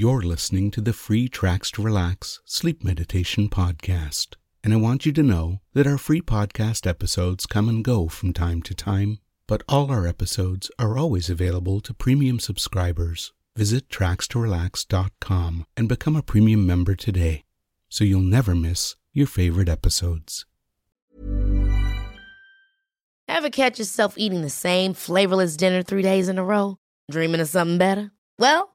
[0.00, 4.36] You're listening to the free Tracks to Relax Sleep Meditation Podcast.
[4.64, 8.32] And I want you to know that our free podcast episodes come and go from
[8.32, 13.34] time to time, but all our episodes are always available to premium subscribers.
[13.54, 17.44] Visit trackstorelax.com and become a premium member today
[17.90, 20.46] so you'll never miss your favorite episodes.
[23.28, 26.78] Ever catch yourself eating the same flavorless dinner three days in a row?
[27.10, 28.12] Dreaming of something better?
[28.38, 28.74] Well,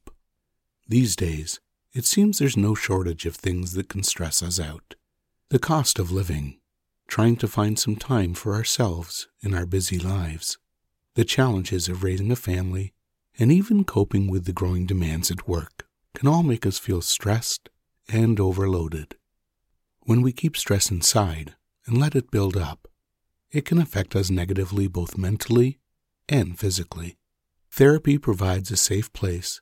[0.91, 1.61] These days,
[1.93, 4.95] it seems there's no shortage of things that can stress us out.
[5.47, 6.59] The cost of living,
[7.07, 10.57] trying to find some time for ourselves in our busy lives,
[11.15, 12.91] the challenges of raising a family,
[13.39, 17.69] and even coping with the growing demands at work can all make us feel stressed
[18.09, 19.15] and overloaded.
[20.01, 22.89] When we keep stress inside and let it build up,
[23.49, 25.79] it can affect us negatively both mentally
[26.27, 27.15] and physically.
[27.71, 29.61] Therapy provides a safe place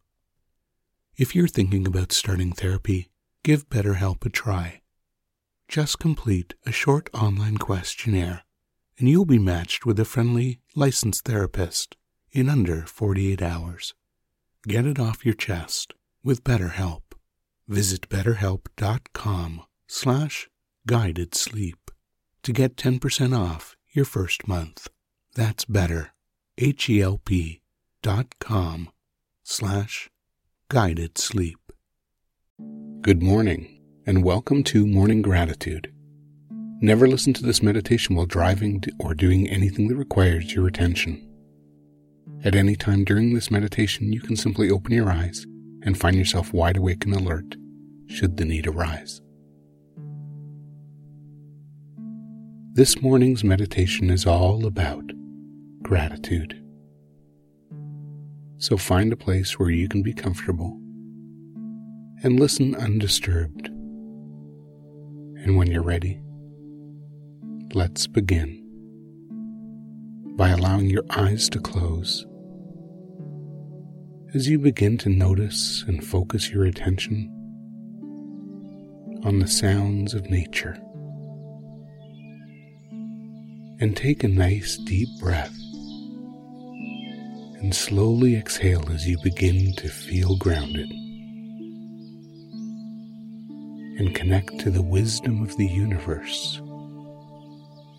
[1.17, 3.09] If you're thinking about starting therapy,
[3.43, 4.81] give BetterHelp a try.
[5.67, 8.43] Just complete a short online questionnaire,
[8.97, 11.97] and you'll be matched with a friendly, licensed therapist
[12.31, 13.93] in under 48 hours.
[14.67, 15.93] Get it off your chest
[16.23, 17.01] with BetterHelp.
[17.67, 20.49] Visit betterhelp.com slash
[20.87, 21.91] guided sleep
[22.43, 24.87] to get 10% off your first month.
[25.35, 26.13] That's better,
[26.57, 27.61] H-E-L-P
[28.01, 28.89] dot com
[29.43, 30.09] slash
[30.71, 31.59] guided sleep.
[33.01, 35.91] Good morning, and welcome to Morning Gratitude.
[36.79, 41.29] Never listen to this meditation while driving or doing anything that requires your attention.
[42.45, 45.45] At any time during this meditation, you can simply open your eyes
[45.83, 47.57] and find yourself wide awake and alert
[48.07, 49.19] should the need arise.
[52.75, 55.03] This morning's meditation is all about
[55.83, 56.60] gratitude.
[58.61, 60.79] So find a place where you can be comfortable
[62.21, 63.69] and listen undisturbed.
[65.39, 66.21] And when you're ready,
[67.73, 68.59] let's begin
[70.37, 72.27] by allowing your eyes to close
[74.35, 77.31] as you begin to notice and focus your attention
[79.23, 80.77] on the sounds of nature.
[83.79, 85.60] And take a nice deep breath
[87.61, 90.89] and slowly exhale as you begin to feel grounded
[93.99, 96.59] and connect to the wisdom of the universe,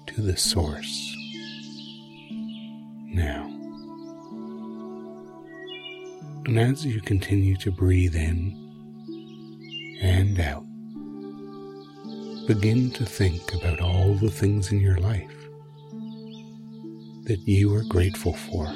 [0.08, 1.16] to the source.
[3.14, 3.46] Now,
[6.46, 8.58] and as you continue to breathe in
[10.02, 10.64] and out,
[12.48, 15.30] begin to think about all the things in your life
[17.26, 18.66] that you are grateful for.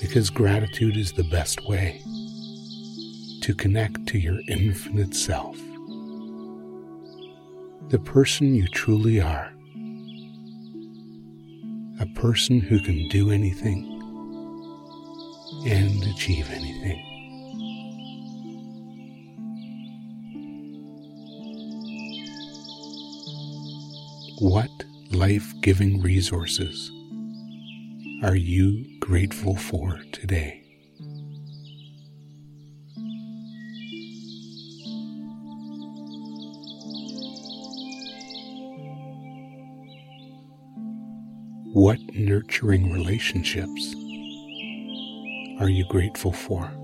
[0.00, 2.02] Because gratitude is the best way
[3.42, 5.56] to connect to your infinite self,
[7.90, 9.52] the person you truly are,
[12.00, 13.86] a person who can do anything
[15.66, 17.06] and achieve anything.
[24.38, 24.70] What
[25.10, 26.90] life giving resources
[28.22, 30.62] are you grateful for today?
[41.72, 43.96] What nurturing relationships
[45.58, 46.79] are you grateful for?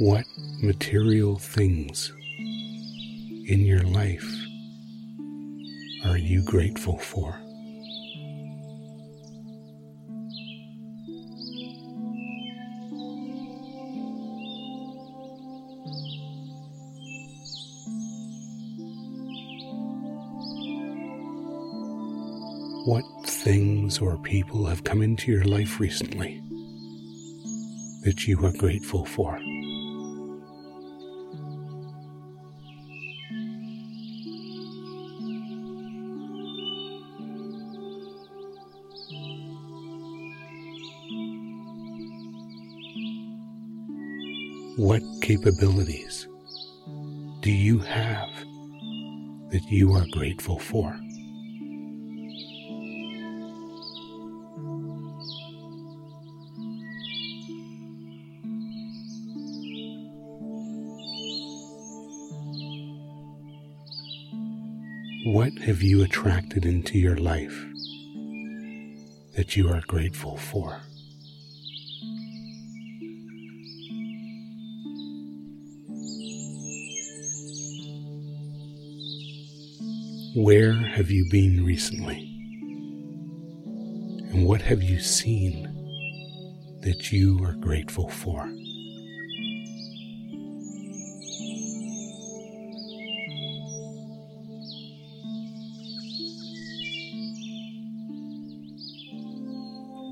[0.00, 0.24] What
[0.62, 4.24] material things in your life
[6.06, 7.32] are you grateful for?
[22.86, 26.40] What things or people have come into your life recently
[28.04, 29.38] that you are grateful for?
[44.76, 46.28] What capabilities
[47.40, 48.28] do you have
[49.50, 50.98] that you are grateful for?
[65.26, 67.66] What have you attracted into your life
[69.36, 70.80] that you are grateful for?
[80.36, 82.20] Where have you been recently?
[84.30, 85.64] And what have you seen
[86.82, 88.46] that you are grateful for?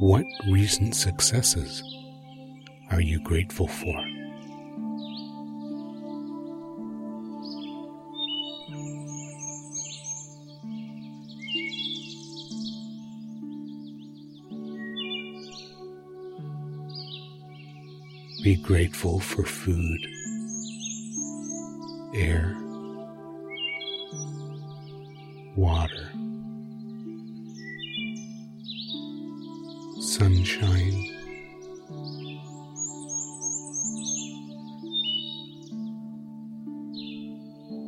[0.00, 1.80] What recent successes
[2.90, 4.07] are you grateful for?
[18.42, 20.06] Be grateful for food,
[22.14, 22.56] air,
[25.56, 26.12] water,
[30.00, 31.16] sunshine.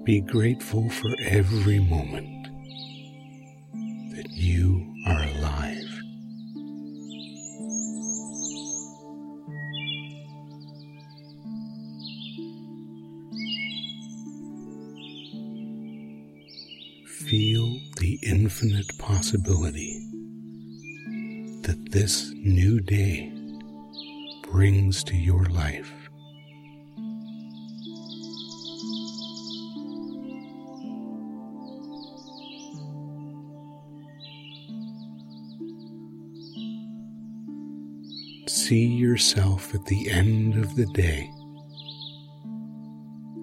[0.05, 2.49] Be grateful for every moment
[4.17, 4.90] that you
[17.27, 20.07] Feel the infinite possibility
[21.63, 23.33] that this new day
[24.51, 25.93] brings to your life.
[38.49, 41.31] See yourself at the end of the day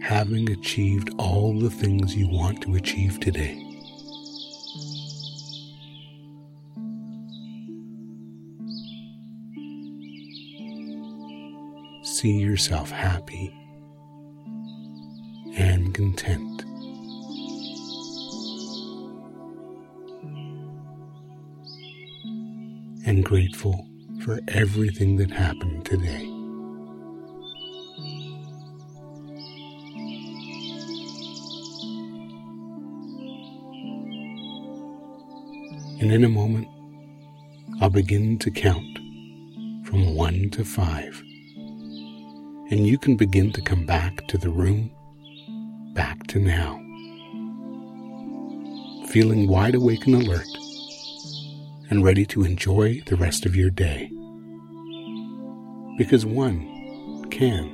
[0.08, 3.67] having achieved all the things you want to achieve today.
[12.20, 13.56] See yourself happy
[15.56, 16.64] and content.
[23.06, 23.88] And grateful
[24.24, 26.24] for everything that happened today.
[36.02, 36.68] And in a moment,
[37.80, 38.98] I'll begin to count
[39.86, 41.24] from one to five.
[42.70, 44.92] And you can begin to come back to the room,
[45.94, 46.78] back to now.
[49.08, 50.50] Feeling wide awake and alert,
[51.90, 54.12] and ready to enjoy the rest of your day.
[55.98, 57.72] Because one can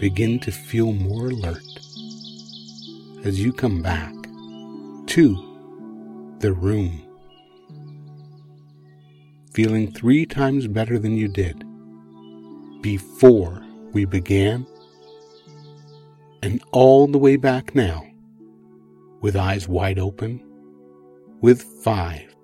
[0.00, 1.62] begin to feel more alert
[3.24, 4.14] as you come back
[5.08, 7.02] to the room,
[9.52, 11.67] feeling three times better than you did
[12.80, 14.66] before we began,
[16.42, 18.04] and all the way back now,
[19.20, 20.42] with eyes wide open,
[21.40, 22.34] with five,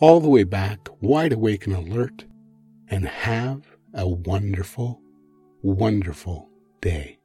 [0.00, 2.24] all the way back, wide awake and alert,
[2.88, 3.64] and have
[3.94, 5.00] a wonderful,
[5.62, 6.48] wonderful
[6.80, 7.18] day.